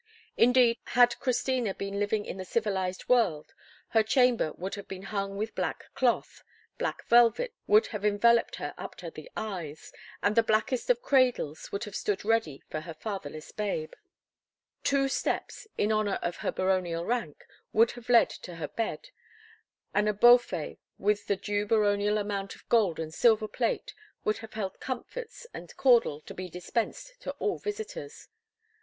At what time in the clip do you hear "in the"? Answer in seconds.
2.25-2.43